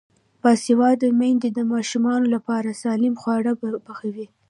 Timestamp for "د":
1.53-1.59